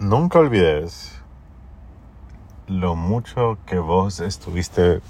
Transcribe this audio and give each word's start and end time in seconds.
Nunca 0.00 0.38
olvides 0.38 1.20
lo 2.68 2.94
mucho 2.94 3.58
que 3.66 3.80
vos 3.80 4.20
estuviste 4.20 5.00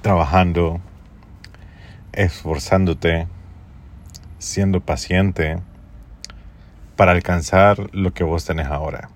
trabajando, 0.00 0.80
esforzándote, 2.12 3.28
siendo 4.38 4.80
paciente 4.80 5.58
para 6.96 7.12
alcanzar 7.12 7.90
lo 7.92 8.14
que 8.14 8.24
vos 8.24 8.46
tenés 8.46 8.68
ahora. 8.68 9.10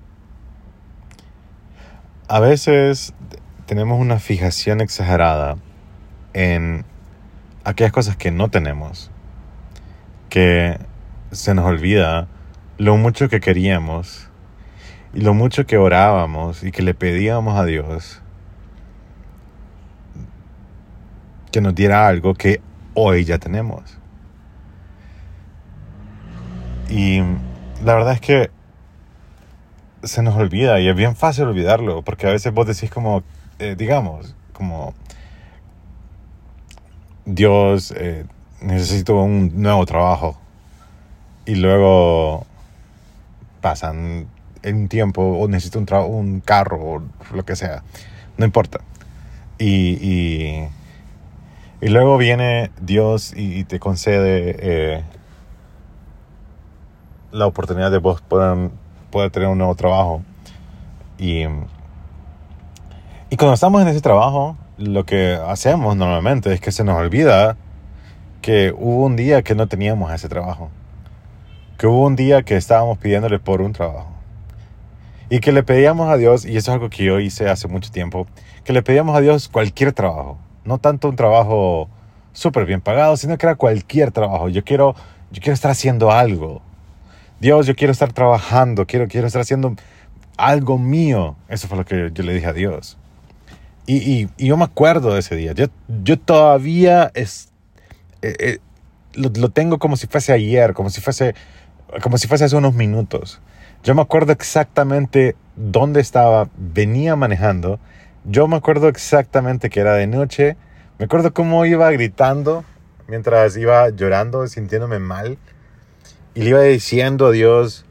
A 2.29 2.39
veces 2.41 3.15
tenemos 3.65 3.99
una 3.99 4.19
fijación 4.19 4.83
exagerada 4.83 5.57
en 6.35 6.85
aquellas 7.65 7.93
cosas 7.93 8.19
que 8.19 8.31
no 8.31 8.51
tenemos, 8.51 9.11
que 10.29 10.79
se 11.33 11.55
nos 11.55 11.65
olvida 11.65 12.29
lo 12.77 12.99
mucho 12.99 13.31
que 13.31 13.41
queríamos 13.41 14.29
y 15.17 15.23
lo 15.23 15.33
mucho 15.33 15.65
que 15.67 15.79
orábamos 15.79 16.63
y 16.63 16.71
que 16.71 16.83
le 16.83 16.93
pedíamos 16.93 17.59
a 17.59 17.65
Dios 17.65 18.21
que 21.51 21.63
nos 21.63 21.75
diera 21.75 22.07
algo 22.07 22.35
que 22.35 22.61
hoy 22.93 23.25
ya 23.25 23.39
tenemos. 23.39 23.97
Y 26.91 27.21
la 27.83 27.95
verdad 27.95 28.13
es 28.13 28.21
que 28.21 28.51
se 30.03 30.23
nos 30.23 30.37
olvida 30.37 30.81
y 30.81 30.89
es 30.89 30.95
bien 30.95 31.17
fácil 31.17 31.45
olvidarlo, 31.45 32.03
porque 32.03 32.27
a 32.27 32.31
veces 32.31 32.53
vos 32.53 32.67
decís 32.67 32.91
como, 32.91 33.23
eh, 33.59 33.75
digamos, 33.75 34.37
como, 34.53 34.93
Dios, 37.25 37.95
eh, 37.97 38.27
necesito 38.61 39.17
un 39.23 39.63
nuevo 39.63 39.87
trabajo. 39.87 40.39
Y 41.47 41.55
luego 41.55 42.45
pasan 43.63 44.29
un 44.65 44.89
tiempo 44.89 45.23
o 45.23 45.49
necesito 45.49 45.79
un, 45.79 45.87
un 46.15 46.41
carro 46.41 46.79
o 46.79 47.03
lo 47.35 47.45
que 47.45 47.57
sea. 47.57 47.83
No 48.37 48.45
importa. 48.45 48.81
Y, 49.59 49.99
y, 50.01 50.69
y 51.81 51.89
luego 51.89 52.19
viene 52.19 52.71
Dios 52.81 53.33
y, 53.35 53.65
te 53.65 53.79
concede 53.79 54.57
eh, 54.59 55.05
la 57.33 57.47
oportunidad 57.47 57.91
de 57.91 57.99
vos 57.99 58.21
poder, 58.21 58.71
poder 59.11 59.31
tener 59.31 59.49
un 59.49 59.59
nuevo 59.59 59.75
trabajo. 59.75 60.23
Y, 61.19 61.45
y 63.31 63.37
cuando 63.37 63.55
estamos 63.55 63.81
en 63.83 63.89
ese 63.89 64.01
trabajo, 64.03 64.57
lo 64.77 65.05
que 65.05 65.39
hacemos 65.47 65.97
normalmente 65.97 66.53
es 66.53 66.61
que 66.61 66.73
se 66.73 66.85
nos 66.85 66.99
olvida 66.99 67.57
que 68.43 68.75
hubo 68.77 69.07
un 69.07 69.17
día 69.17 69.43
que 69.43 69.55
no 69.55 69.67
teníamos 69.67 70.13
ese 70.13 70.29
trabajo. 70.29 70.71
Que 71.79 71.87
hubo 71.87 72.07
un 72.07 72.17
día 72.17 72.43
que 72.43 72.57
estábamos 72.57 72.99
pidiéndole 72.99 73.39
por 73.39 73.63
un 73.63 73.73
trabajo 73.73 74.16
y 75.29 75.41
que 75.41 75.53
le 75.53 75.63
pedíamos 75.63 76.09
a 76.09 76.17
Dios, 76.17 76.45
y 76.45 76.57
eso 76.57 76.71
es 76.71 76.75
algo 76.75 76.91
que 76.91 77.05
yo 77.05 77.21
hice 77.21 77.49
hace 77.49 77.69
mucho 77.69 77.91
tiempo, 77.91 78.27
que 78.65 78.73
le 78.73 78.83
pedíamos 78.83 79.17
a 79.17 79.21
Dios 79.21 79.49
cualquier 79.49 79.93
trabajo, 79.93 80.39
no 80.65 80.79
tanto 80.79 81.09
un 81.09 81.17
trabajo 81.17 81.89
súper 82.37 82.67
bien 82.67 82.81
pagado, 82.81 83.17
sino 83.17 83.37
que 83.39 83.47
era 83.47 83.55
cualquier 83.57 84.13
trabajo. 84.13 84.49
Yo 84.49 84.63
quiero, 84.63 84.95
yo 85.33 85.41
quiero 85.41 85.55
estar 85.55 85.71
haciendo 85.71 86.13
algo. 86.13 86.63
Dios, 87.41 87.67
yo 87.67 87.75
quiero 87.75 87.93
estar 87.93 88.13
trabajando, 88.13 88.87
quiero, 88.87 89.09
quiero 89.09 89.27
estar 89.27 89.41
haciendo 89.43 89.75
algo 90.37 90.79
mío. 90.79 91.37
Eso 91.49 91.67
fue 91.67 91.79
lo 91.79 91.85
que 91.85 92.11
yo 92.13 92.23
le 92.23 92.35
dije 92.35 92.47
a 92.47 92.53
Dios. 92.53 92.99
Y, 93.87 93.97
y, 93.97 94.29
y 94.37 94.49
yo 94.49 94.57
me 94.57 94.65
acuerdo 94.65 95.15
de 95.15 95.21
ese 95.21 95.35
día. 95.35 95.53
Yo, 95.53 95.67
yo 96.03 96.19
todavía 96.19 97.11
es, 97.15 97.49
eh, 98.23 98.35
eh, 98.39 98.59
lo, 99.15 99.31
lo, 99.31 99.49
tengo 99.51 99.79
como 99.79 99.97
si 99.97 100.07
fuese 100.07 100.33
ayer, 100.33 100.75
como 100.75 100.91
si 100.91 101.01
fuese, 101.01 101.35
como 102.03 102.19
si 102.19 102.29
fuese 102.29 102.45
hace 102.45 102.57
unos 102.57 102.75
minutos. 102.75 103.41
Yo 103.83 103.95
me 103.95 104.03
acuerdo 104.03 104.33
exactamente 104.33 105.37
dónde 105.55 106.01
estaba, 106.01 106.49
venía 106.57 107.17
manejando. 107.17 107.79
Yo 108.25 108.49
me 108.49 108.57
acuerdo 108.57 108.89
exactamente 108.89 109.71
que 109.71 109.81
era 109.81 109.95
de 109.95 110.07
noche. 110.07 110.57
Me 110.99 111.05
acuerdo 111.05 111.33
cómo 111.33 111.65
iba 111.67 111.91
gritando 111.91 112.65
mientras 113.07 113.57
iba 113.57 113.89
llorando, 113.91 114.47
sintiéndome 114.49 114.99
mal. 114.99 115.39
Y 116.35 116.43
le 116.43 116.51
iba 116.51 116.63
diciendo 116.63 117.27
a 117.27 117.31
Dios, 117.31 117.87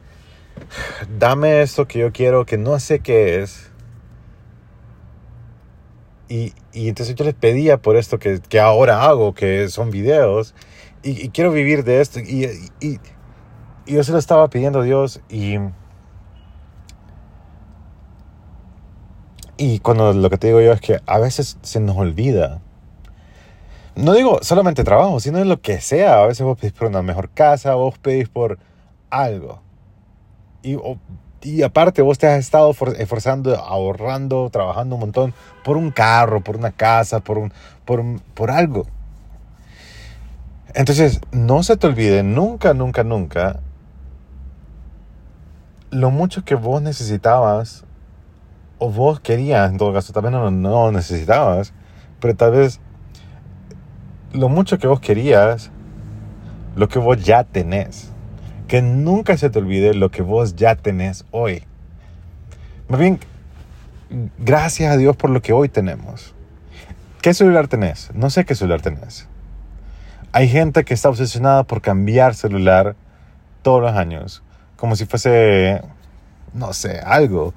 dame 1.18 1.62
esto 1.62 1.88
que 1.88 2.00
yo 2.00 2.12
quiero, 2.12 2.46
que 2.46 2.58
no 2.58 2.80
sé 2.80 3.00
qué 3.00 3.42
es. 3.42 3.72
Y, 6.28 6.54
y 6.74 6.90
entonces 6.90 7.16
yo 7.16 7.24
les 7.24 7.36
pedía 7.36 7.78
por 7.78 7.96
esto 7.96 8.20
que, 8.20 8.40
que, 8.40 8.60
ahora 8.60 9.06
hago, 9.06 9.34
que 9.34 9.70
son 9.70 9.92
videos. 9.92 10.54
Y, 11.04 11.26
y 11.26 11.30
quiero 11.30 11.52
vivir 11.52 11.84
de 11.84 12.02
esto. 12.02 12.20
Y, 12.20 12.46
y, 12.80 13.00
y 13.86 13.94
yo 13.94 14.04
se 14.04 14.12
lo 14.12 14.18
estaba 14.18 14.50
pidiendo 14.50 14.80
a 14.80 14.84
Dios 14.84 15.22
y 15.30 15.58
Y 19.58 19.80
cuando 19.80 20.14
lo 20.14 20.30
que 20.30 20.38
te 20.38 20.48
digo 20.48 20.62
yo 20.62 20.74
es 20.74 20.82
que 20.82 21.00
a 21.06 21.20
veces 21.20 21.58
se 21.62 21.80
nos 21.80 21.96
olvida. 21.96 22.60
No 23.96 24.14
digo 24.14 24.40
solamente 24.42 24.84
trabajo, 24.84 25.20
sino 25.20 25.40
en 25.40 25.48
lo 25.48 25.62
que 25.62 25.80
sea. 25.80 26.22
A 26.22 26.28
veces 26.28 26.46
vos 26.46 26.58
pedís 26.58 26.74
por 26.74 26.88
una 26.88 27.02
mejor 27.02 27.30
casa, 27.30 27.76
vos 27.76 27.98
pedís 27.98 28.28
por 28.28 28.60
algo. 29.10 29.62
Y, 30.62 30.78
y 31.42 31.62
aparte 31.64 32.02
vos 32.02 32.18
te 32.18 32.28
has 32.28 32.40
estado 32.40 32.76
esforzando, 32.98 33.56
ahorrando, 33.56 34.50
trabajando 34.50 34.96
un 34.96 35.02
montón 35.02 35.34
por 35.64 35.78
un 35.78 35.92
carro, 35.92 36.42
por 36.42 36.58
una 36.58 36.72
casa, 36.72 37.22
por, 37.22 37.38
un, 37.38 37.54
por, 37.86 38.04
por 38.34 38.52
algo. 38.52 38.86
Entonces, 40.74 41.22
no 41.32 41.64
se 41.64 41.78
te 41.78 41.88
olvide 41.88 42.24
nunca, 42.24 42.74
nunca, 42.74 43.06
nunca 43.06 43.62
lo 45.96 46.12
mucho 46.12 46.44
que 46.44 46.56
vos 46.56 46.82
necesitabas 46.82 47.86
o 48.78 48.92
vos 48.92 49.20
querías, 49.20 49.72
en 49.72 49.78
todo 49.78 49.94
caso, 49.94 50.14
tal 50.14 50.32
no, 50.32 50.52
no 50.52 50.92
necesitabas, 50.92 51.74
pero 52.20 52.36
tal 52.36 52.52
vez 52.52 52.80
lo 54.34 54.50
mucho 54.50 54.78
que 54.78 54.88
vos 54.88 55.00
querías, 55.00 55.72
lo 56.76 56.88
que 56.90 57.00
vos 57.00 57.24
ya 57.24 57.44
tenés. 57.44 58.12
Que 58.68 58.82
nunca 58.82 59.38
se 59.38 59.50
te 59.50 59.60
olvide 59.60 59.94
lo 59.94 60.10
que 60.10 60.22
vos 60.22 60.56
ya 60.56 60.76
tenés 60.76 61.26
hoy. 61.32 61.64
Más 62.88 63.00
bien, 63.00 63.20
gracias 64.38 64.92
a 64.92 64.98
Dios 64.98 65.16
por 65.16 65.30
lo 65.30 65.42
que 65.42 65.54
hoy 65.54 65.70
tenemos. 65.70 66.34
¿Qué 67.22 67.34
celular 67.34 67.68
tenés? 67.68 68.12
No 68.14 68.30
sé 68.30 68.46
qué 68.46 68.56
celular 68.56 68.82
tenés. 68.82 69.28
Hay 70.32 70.48
gente 70.50 70.84
que 70.84 70.94
está 70.94 71.10
obsesionada 71.10 71.64
por 71.64 71.82
cambiar 71.82 72.36
celular 72.36 72.96
todos 73.62 73.82
los 73.82 73.94
años, 73.94 74.44
como 74.76 74.96
si 74.96 75.06
fuese, 75.06 75.82
no 76.54 76.74
sé, 76.74 77.00
algo. 77.00 77.54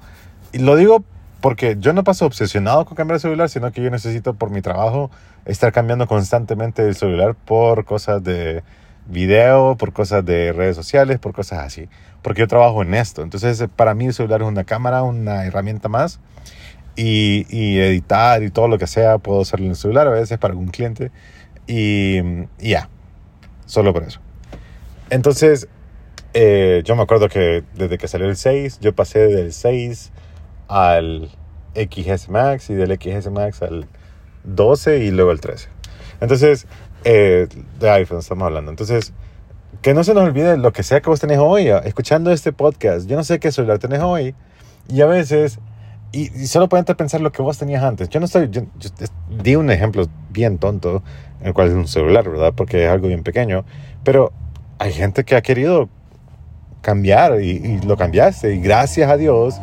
Lo 0.53 0.75
digo 0.75 1.03
porque 1.41 1.77
yo 1.79 1.93
no 1.93 2.03
paso 2.03 2.25
obsesionado 2.25 2.85
con 2.85 2.95
cambiar 2.95 3.15
el 3.15 3.21
celular, 3.21 3.49
sino 3.49 3.71
que 3.71 3.81
yo 3.81 3.89
necesito 3.89 4.33
por 4.33 4.49
mi 4.49 4.61
trabajo 4.61 5.09
estar 5.45 5.71
cambiando 5.71 6.07
constantemente 6.07 6.85
el 6.85 6.95
celular 6.95 7.35
por 7.35 7.85
cosas 7.85 8.23
de 8.23 8.63
video, 9.07 9.75
por 9.77 9.93
cosas 9.93 10.25
de 10.25 10.51
redes 10.53 10.75
sociales, 10.75 11.19
por 11.19 11.33
cosas 11.33 11.59
así. 11.59 11.87
Porque 12.21 12.41
yo 12.41 12.47
trabajo 12.47 12.81
en 12.81 12.93
esto. 12.93 13.21
Entonces, 13.21 13.63
para 13.75 13.93
mí 13.93 14.07
el 14.07 14.13
celular 14.13 14.41
es 14.41 14.47
una 14.47 14.65
cámara, 14.65 15.03
una 15.03 15.45
herramienta 15.45 15.87
más. 15.87 16.19
Y, 16.95 17.45
y 17.49 17.79
editar 17.79 18.43
y 18.43 18.49
todo 18.49 18.67
lo 18.67 18.77
que 18.77 18.87
sea, 18.87 19.19
puedo 19.19 19.41
hacerlo 19.41 19.65
en 19.65 19.71
el 19.71 19.77
celular 19.77 20.07
a 20.07 20.11
veces 20.11 20.37
para 20.37 20.51
algún 20.51 20.67
cliente. 20.67 21.11
Y, 21.65 22.19
y 22.59 22.71
ya, 22.71 22.89
solo 23.65 23.93
por 23.93 24.03
eso. 24.03 24.19
Entonces, 25.09 25.69
eh, 26.33 26.81
yo 26.83 26.95
me 26.95 27.03
acuerdo 27.03 27.29
que 27.29 27.63
desde 27.75 27.97
que 27.97 28.07
salió 28.07 28.27
el 28.27 28.35
6, 28.35 28.79
yo 28.81 28.93
pasé 28.93 29.19
del 29.19 29.53
6 29.53 30.11
al 30.69 31.29
XS 31.75 32.29
Max 32.29 32.69
y 32.69 32.75
del 32.75 32.97
XS 32.99 33.31
Max 33.31 33.61
al 33.61 33.87
12 34.43 34.99
y 34.99 35.11
luego 35.11 35.31
al 35.31 35.41
13. 35.41 35.67
Entonces, 36.21 36.67
eh, 37.03 37.47
de 37.79 37.89
iPhone 37.89 38.19
estamos 38.19 38.45
hablando. 38.45 38.71
Entonces, 38.71 39.13
que 39.81 39.93
no 39.93 40.03
se 40.03 40.13
nos 40.13 40.23
olvide 40.23 40.57
lo 40.57 40.71
que 40.71 40.83
sea 40.83 41.01
que 41.01 41.09
vos 41.09 41.19
tenés 41.19 41.39
hoy, 41.39 41.67
escuchando 41.83 42.31
este 42.31 42.53
podcast. 42.53 43.07
Yo 43.07 43.15
no 43.15 43.23
sé 43.23 43.39
qué 43.39 43.51
celular 43.51 43.79
tenés 43.79 44.01
hoy 44.01 44.35
y 44.87 45.01
a 45.01 45.05
veces, 45.05 45.59
y, 46.11 46.27
solo 46.47 46.69
pueden 46.69 46.85
pensar 46.85 47.21
lo 47.21 47.31
que 47.31 47.41
vos 47.41 47.57
tenías 47.57 47.83
antes. 47.83 48.09
Yo 48.09 48.19
no 48.19 48.25
estoy, 48.25 48.49
yo, 48.49 48.63
di 49.43 49.55
un 49.55 49.71
ejemplo 49.71 50.05
bien 50.29 50.57
tonto, 50.57 51.03
el 51.41 51.53
cual 51.53 51.69
es 51.69 51.73
un 51.73 51.87
celular, 51.87 52.29
¿verdad? 52.29 52.53
Porque 52.55 52.85
es 52.85 52.89
algo 52.89 53.07
bien 53.07 53.23
pequeño, 53.23 53.65
pero 54.03 54.31
hay 54.77 54.91
gente 54.91 55.23
que 55.23 55.35
ha 55.35 55.41
querido 55.41 55.89
cambiar 56.81 57.41
y, 57.41 57.51
y 57.51 57.81
lo 57.81 57.97
cambiaste 57.97 58.55
y 58.55 58.61
gracias 58.61 59.09
a 59.09 59.17
Dios 59.17 59.59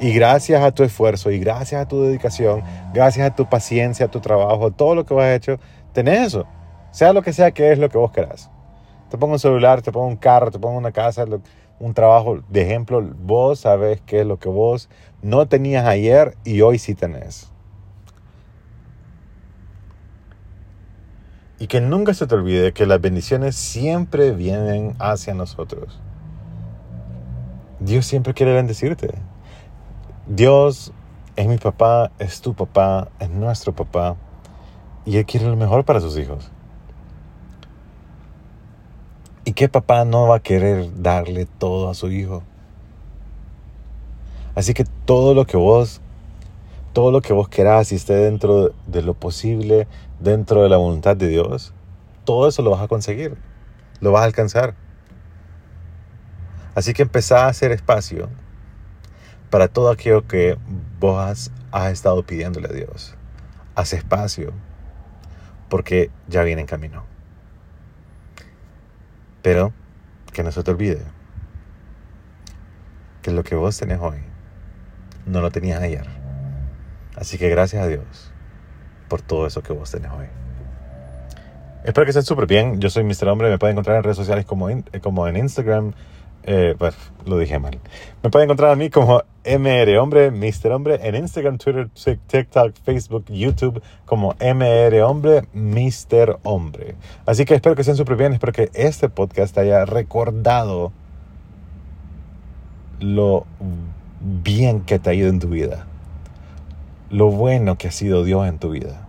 y 0.00 0.12
gracias 0.14 0.62
a 0.62 0.72
tu 0.72 0.82
esfuerzo 0.82 1.30
y 1.30 1.38
gracias 1.38 1.82
a 1.82 1.86
tu 1.86 2.02
dedicación, 2.02 2.62
gracias 2.94 3.30
a 3.30 3.34
tu 3.34 3.48
paciencia, 3.48 4.06
a 4.06 4.10
tu 4.10 4.20
trabajo, 4.20 4.70
todo 4.70 4.94
lo 4.94 5.04
que 5.04 5.14
has 5.14 5.36
hecho, 5.36 5.58
tenés 5.92 6.28
eso. 6.28 6.46
Sea 6.90 7.12
lo 7.12 7.22
que 7.22 7.32
sea 7.32 7.52
que 7.52 7.70
es 7.70 7.78
lo 7.78 7.88
que 7.90 7.98
vos 7.98 8.10
querás. 8.10 8.50
Te 9.10 9.18
pongo 9.18 9.34
un 9.34 9.38
celular, 9.38 9.82
te 9.82 9.92
pongo 9.92 10.06
un 10.06 10.16
carro, 10.16 10.50
te 10.50 10.58
pongo 10.58 10.78
una 10.78 10.92
casa, 10.92 11.24
un 11.78 11.94
trabajo. 11.94 12.40
De 12.48 12.62
ejemplo, 12.62 13.02
vos 13.22 13.60
sabés 13.60 14.00
qué 14.06 14.20
es 14.20 14.26
lo 14.26 14.38
que 14.38 14.48
vos 14.48 14.88
no 15.22 15.46
tenías 15.46 15.86
ayer 15.86 16.36
y 16.44 16.62
hoy 16.62 16.78
sí 16.78 16.94
tenés. 16.94 17.50
Y 21.58 21.66
que 21.66 21.82
nunca 21.82 22.14
se 22.14 22.26
te 22.26 22.34
olvide 22.34 22.72
que 22.72 22.86
las 22.86 23.02
bendiciones 23.02 23.54
siempre 23.54 24.30
vienen 24.30 24.94
hacia 24.98 25.34
nosotros. 25.34 26.00
Dios 27.80 28.06
siempre 28.06 28.32
quiere 28.32 28.54
bendecirte. 28.54 29.10
Dios 30.32 30.92
es 31.34 31.48
mi 31.48 31.58
papá, 31.58 32.12
es 32.20 32.40
tu 32.40 32.54
papá, 32.54 33.08
es 33.18 33.28
nuestro 33.30 33.74
papá. 33.74 34.14
Y 35.04 35.16
Él 35.16 35.26
quiere 35.26 35.46
lo 35.46 35.56
mejor 35.56 35.84
para 35.84 35.98
sus 35.98 36.16
hijos. 36.16 36.52
¿Y 39.44 39.54
qué 39.54 39.68
papá 39.68 40.04
no 40.04 40.28
va 40.28 40.36
a 40.36 40.40
querer 40.40 41.02
darle 41.02 41.46
todo 41.46 41.90
a 41.90 41.94
su 41.94 42.12
hijo? 42.12 42.44
Así 44.54 44.72
que 44.72 44.84
todo 45.04 45.34
lo 45.34 45.46
que 45.46 45.56
vos, 45.56 46.00
todo 46.92 47.10
lo 47.10 47.22
que 47.22 47.32
vos 47.32 47.48
querás 47.48 47.90
y 47.90 47.96
esté 47.96 48.14
dentro 48.14 48.72
de 48.86 49.02
lo 49.02 49.14
posible, 49.14 49.88
dentro 50.20 50.62
de 50.62 50.68
la 50.68 50.76
voluntad 50.76 51.16
de 51.16 51.26
Dios, 51.26 51.74
todo 52.24 52.46
eso 52.46 52.62
lo 52.62 52.70
vas 52.70 52.82
a 52.82 52.86
conseguir, 52.86 53.36
lo 53.98 54.12
vas 54.12 54.22
a 54.22 54.26
alcanzar. 54.26 54.76
Así 56.76 56.92
que 56.92 57.02
empezá 57.02 57.46
a 57.46 57.48
hacer 57.48 57.72
espacio 57.72 58.28
para 59.50 59.68
todo 59.68 59.90
aquello 59.90 60.26
que 60.26 60.56
vos 60.98 61.50
has, 61.72 61.92
estado 61.92 62.22
pidiéndole 62.24 62.68
a 62.68 62.72
Dios. 62.72 63.14
Haz 63.74 63.92
espacio, 63.92 64.52
porque 65.68 66.10
ya 66.28 66.42
viene 66.42 66.62
en 66.62 66.66
camino. 66.66 67.04
Pero 69.42 69.72
que 70.32 70.42
no 70.42 70.52
se 70.52 70.62
te 70.62 70.70
olvide 70.70 71.02
que 73.22 73.32
lo 73.32 73.42
que 73.42 73.54
vos 73.54 73.76
tenés 73.76 73.98
hoy 74.00 74.18
no 75.26 75.40
lo 75.40 75.50
tenías 75.50 75.82
ayer. 75.82 76.06
Así 77.16 77.36
que 77.36 77.48
gracias 77.48 77.82
a 77.82 77.86
Dios 77.86 78.32
por 79.08 79.20
todo 79.20 79.46
eso 79.46 79.62
que 79.62 79.72
vos 79.72 79.90
tenés 79.90 80.10
hoy. 80.12 80.26
Espero 81.82 82.04
que 82.04 82.10
estén 82.10 82.24
súper 82.24 82.46
bien. 82.46 82.80
Yo 82.80 82.90
soy 82.90 83.04
Mr. 83.04 83.28
Hombre. 83.28 83.50
Me 83.50 83.58
pueden 83.58 83.74
encontrar 83.74 83.96
en 83.96 84.04
redes 84.04 84.16
sociales 84.16 84.44
como, 84.44 84.68
como 85.02 85.26
en 85.26 85.36
Instagram, 85.36 85.92
eh, 86.44 86.74
pues 86.78 86.94
lo 87.26 87.38
dije 87.38 87.58
mal. 87.58 87.78
Me 88.22 88.30
pueden 88.30 88.46
encontrar 88.46 88.70
a 88.70 88.76
mí 88.76 88.90
como 88.90 89.22
MR 89.44 89.98
Hombre, 89.98 90.30
Mr. 90.30 90.72
Hombre, 90.72 90.98
en 91.02 91.14
Instagram, 91.14 91.58
Twitter, 91.58 91.88
TikTok, 92.26 92.74
Facebook, 92.84 93.24
YouTube, 93.28 93.82
como 94.04 94.34
MR 94.40 95.02
Hombre, 95.02 95.42
Mr. 95.52 96.38
Hombre. 96.42 96.94
Así 97.26 97.44
que 97.44 97.54
espero 97.54 97.74
que 97.74 97.82
estén 97.82 97.96
súper 97.96 98.16
bien, 98.16 98.32
espero 98.32 98.52
que 98.52 98.70
este 98.74 99.08
podcast 99.08 99.56
haya 99.58 99.84
recordado 99.84 100.92
lo 103.00 103.46
bien 104.20 104.82
que 104.82 104.98
te 104.98 105.10
ha 105.10 105.14
ido 105.14 105.28
en 105.28 105.40
tu 105.40 105.48
vida, 105.48 105.86
lo 107.10 107.30
bueno 107.30 107.78
que 107.78 107.88
ha 107.88 107.92
sido 107.92 108.24
Dios 108.24 108.46
en 108.46 108.58
tu 108.58 108.70
vida. 108.70 109.08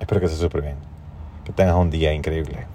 Espero 0.00 0.20
que 0.20 0.26
esté 0.26 0.38
súper 0.38 0.62
bien, 0.62 0.76
que 1.44 1.52
tengas 1.52 1.76
un 1.76 1.90
día 1.90 2.12
increíble. 2.12 2.73